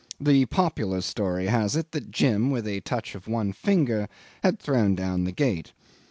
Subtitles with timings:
[0.19, 4.09] The popular story has it that Jim with a touch of one finger
[4.41, 5.73] had thrown down the gate.